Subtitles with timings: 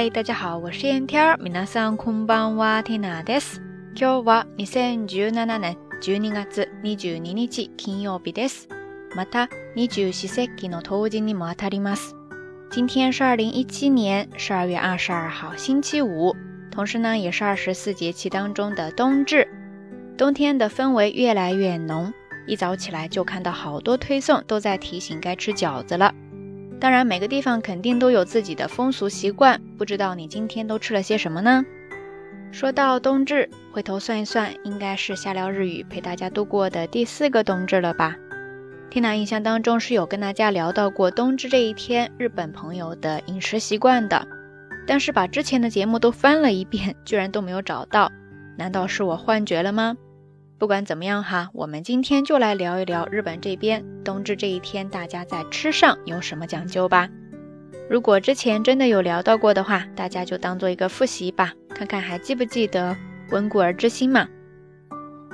[0.00, 1.36] 嗨，大家好，我是燕田。
[1.42, 3.60] 皆さんこんばんは、天娜です。
[3.96, 8.68] 今日は2017年12月22日金曜日です。
[9.16, 10.02] また2週
[10.36, 12.14] 連続の土日にまた来ます。
[12.72, 16.32] 今天是2017年12月22号星期五，
[16.70, 19.48] 同时呢也是二十四节气当中的冬至，
[20.16, 22.12] 冬天的氛围越来越浓。
[22.46, 26.14] 一早起来就看到好多推送都在提醒该吃饺子了。
[26.80, 31.64] 当然，每个地方肯定都有自己的风俗习惯，不知道你今天都吃了些什么呢？
[32.52, 38.16] 说到冬至，回头算一算，应该是夏聊日语陪大家度过的第四个冬至了吧？
[38.90, 44.26] 缇娜印象当中是有跟大家聊到过冬至这一天日本朋友的饮食习惯的，
[44.86, 48.10] 但是把之前的节目都翻了一遍，居然都没有找到，
[48.56, 49.96] 难道是我幻觉了吗？
[50.58, 57.08] 不管怎么样哈，我们今天就来聊一聊日本这边冬至这一天大家在吃上有什么讲究吧。
[57.88, 62.96] 如果之前真的有聊到过的话，大家就当做一个复习吧，看看还记不记得
[63.30, 64.26] “温故而知新”嘛。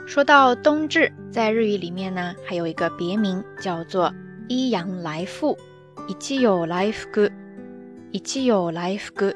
[0.07, 4.15] 说到冬至，在日语里面呢，还有一个别名叫做
[4.47, 5.57] “一阳来复”，
[6.07, 7.33] 一气有来复 d
[8.13, 9.35] 一气有来复 d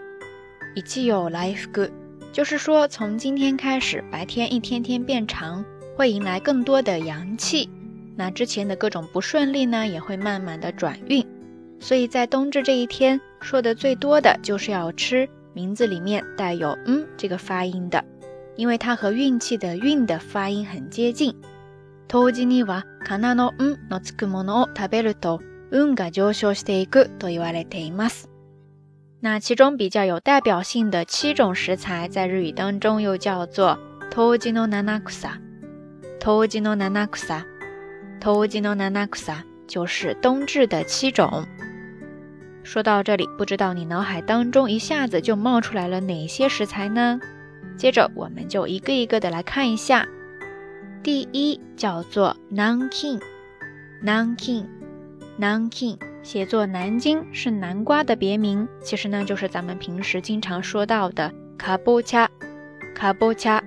[0.75, 1.91] 一气有来复 d
[2.31, 5.65] 就是说从今天开始，白天一天天变长。
[5.99, 7.69] 会迎来更多的阳气，
[8.15, 11.27] 那之前的各种不顺利呢，也会慢慢的转运。
[11.81, 18.05] 所以在冬至这一天，说的最多的就是要吃名字里面带有“嗯”这个发音的，
[18.55, 21.35] 因为它和运气的“运”的发音很接近。
[22.07, 23.35] 冬至には、の
[23.91, 25.41] のつくものを食べると、
[25.73, 28.27] 運が上昇していくと言われています。
[29.21, 29.41] 那
[29.77, 33.77] 比较有代表性的七种食材，在日语当中又叫做
[34.13, 35.41] “冬至の七福
[36.19, 37.47] とお的のナナクサ、
[38.21, 39.07] とおきのナナ
[39.69, 41.47] 就是冬至的七种。
[42.65, 47.21] 说到这里，不知道你脑海当中一下子就冒出来了哪些食材呢？
[47.77, 50.07] 接着我们就一个一个的来看一下。
[51.03, 53.21] 第一叫做南瓜，
[54.03, 54.65] 南瓜，
[55.37, 62.29] 南 n 写作南京是南瓜的别名，其实呢就是咱们平时经常说到的卡布恰，
[62.95, 63.63] 卡布恰，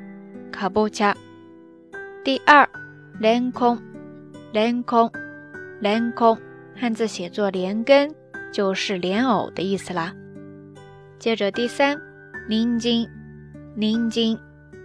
[0.52, 1.16] 卡布恰。
[1.16, 1.22] ボ
[2.24, 2.70] 第二，
[3.18, 3.82] 莲空，
[4.54, 5.12] 莲空，
[5.80, 6.38] 莲空，
[6.76, 8.14] 汉字写作莲根，
[8.52, 10.14] 就是莲藕的意思啦。
[11.18, 12.00] 接着第三，
[12.48, 13.10] 灵茎，
[13.76, 14.38] 灵茎，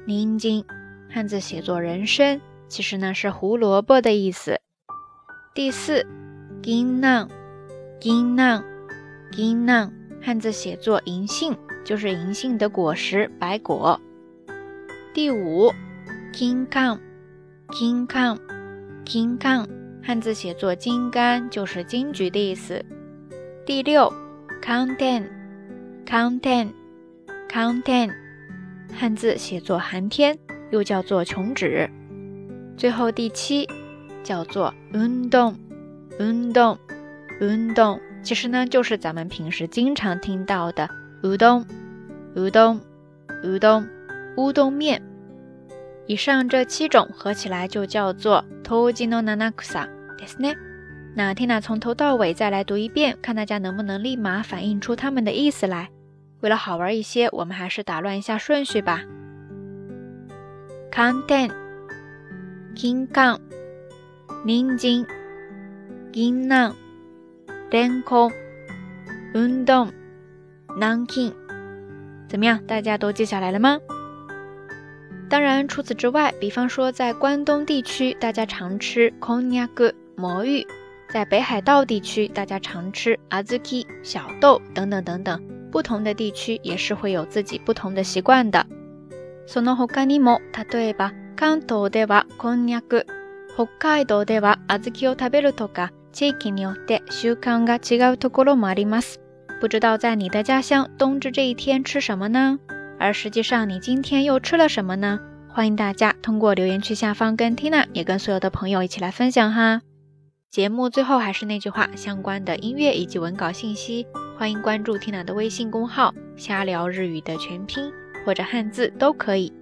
[0.06, 0.64] 灵茎，
[1.10, 4.58] 汉字写作人参，其实呢是胡萝卜的意思。
[5.52, 6.06] 第四，
[6.62, 7.28] 根囊，
[8.02, 8.64] 根囊，
[9.36, 9.92] 根囊，
[10.22, 11.54] 汉字写作银杏，
[11.84, 14.00] 就是银杏的果实白果。
[15.12, 15.70] 第五
[16.32, 16.98] ，kong。
[17.72, 18.38] King Kong
[19.04, 19.66] King Kong，
[20.02, 22.82] 汉字写作金刚就是金桔的意思。
[23.66, 24.12] 第六
[24.62, 25.26] ，content
[26.06, 26.68] content
[27.48, 28.12] content，
[28.94, 30.38] 汉字写作寒天，
[30.70, 31.90] 又叫做琼脂。
[32.76, 33.68] 最后第七
[34.22, 35.56] 叫做運動，
[36.20, 36.78] 運動，
[37.40, 38.00] 運動。
[38.22, 40.88] 其实呢，就是咱们平时经常听到的
[41.24, 41.64] 烏冬、
[42.36, 42.80] 烏冬、
[43.42, 43.86] 烏冬、
[44.36, 45.02] 乌冬面。
[46.06, 50.56] 以上这七种合起来就叫做 “toji no nanakusa desu ne”。
[51.14, 55.90] 那天娜从头到尾再来读一遍，看大家能不能立马反映出他们的意思来。
[56.40, 59.00] 为了好玩一些，我们还是打乱一下顺序吧
[60.94, 61.54] c o n t e n t
[62.76, 63.38] 金柑、
[64.46, 65.06] 人参、
[66.12, 66.72] 银南、
[67.70, 68.30] 莲藕、
[69.34, 69.88] 云豆、
[70.78, 71.14] 南瓜。
[72.28, 72.60] 怎么样？
[72.66, 73.78] 大家都记下来了吗？
[75.28, 79.58] 当然，除此之外，比方说在关东地区，大家常吃昆逆
[80.16, 80.62] 魔芋；
[81.12, 85.40] 在北海道地区，大家常吃阿紫き小豆等等等等。
[85.72, 88.64] 不同的地区也是会有自己不同的习惯的。
[89.48, 93.04] その他にも、例えば関東ではこんにゃく、
[93.56, 99.16] 北海道では阿紫きを食べるとか、地域によって習慣が違うところもあります。
[99.60, 102.58] 不知道在你的家乡，冬至这一天吃什么呢？
[102.98, 105.20] 而实际上，你今天又吃了什么呢？
[105.48, 109.82] 欢迎大家通过留言区下方跟缇娜，也跟所有的朋友一起来分享哈。
[110.50, 114.06] 节目最后还是那句话，相关的音乐以及文稿信息，
[114.38, 117.84] 欢迎关注缇娜的微信公号“瞎聊日语”的全拼
[118.24, 119.52] 或者汉字都可以。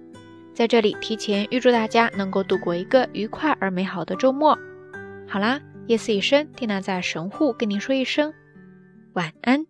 [0.53, 4.57] 在这里提前预祝大家能够度过一个愉快而美好的周末。
[5.27, 8.33] 好啦，夜色已深，缇娜在神户跟您说一声
[9.13, 9.65] 晚安。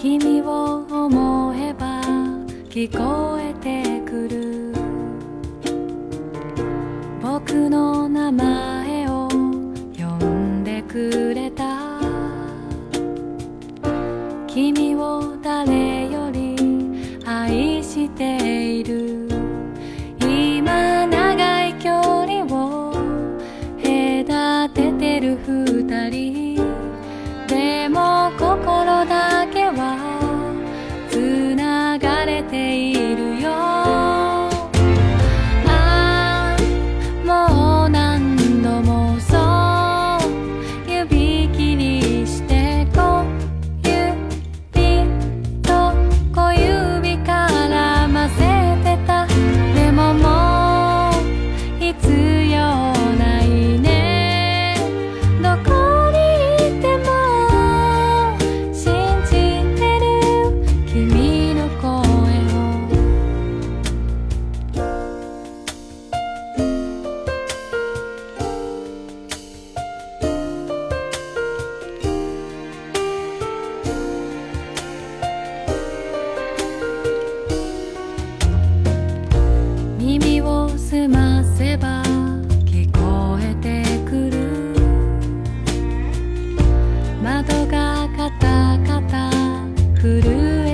[0.00, 2.02] 君を思えば
[2.68, 4.74] 聞こえてくる
[7.22, 9.36] 僕の名前を呼
[10.22, 11.98] んでくれた
[14.46, 16.56] 君を誰より
[17.24, 18.45] 愛して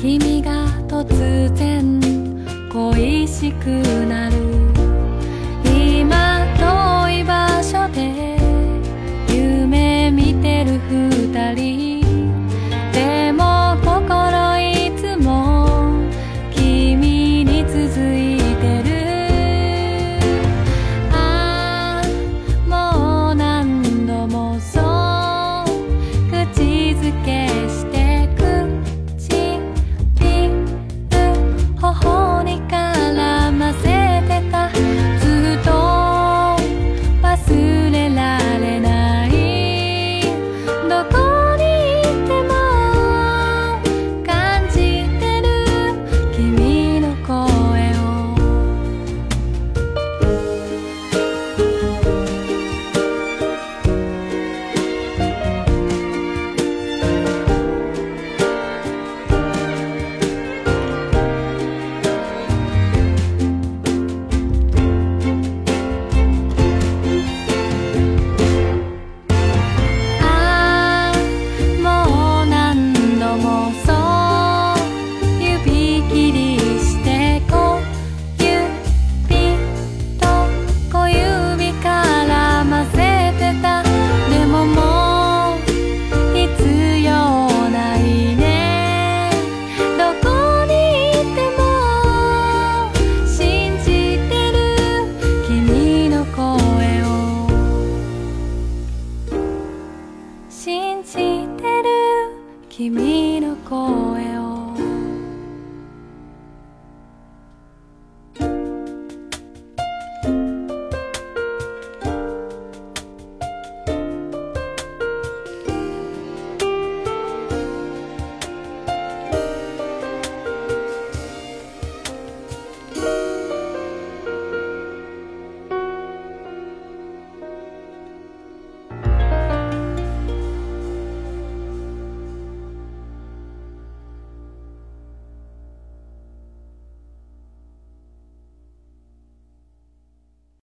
[0.00, 2.00] 君が突然
[2.72, 3.64] 恋しく
[4.08, 4.41] なる